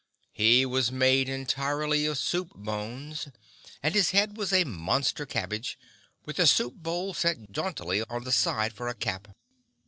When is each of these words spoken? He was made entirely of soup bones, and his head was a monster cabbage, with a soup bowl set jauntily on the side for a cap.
He 0.33 0.65
was 0.65 0.91
made 0.91 1.29
entirely 1.29 2.07
of 2.07 2.17
soup 2.17 2.55
bones, 2.55 3.27
and 3.83 3.93
his 3.93 4.09
head 4.09 4.35
was 4.35 4.51
a 4.51 4.63
monster 4.63 5.27
cabbage, 5.27 5.77
with 6.25 6.39
a 6.39 6.47
soup 6.47 6.73
bowl 6.73 7.13
set 7.13 7.51
jauntily 7.51 8.01
on 8.05 8.23
the 8.23 8.31
side 8.31 8.73
for 8.73 8.87
a 8.87 8.95
cap. 8.95 9.27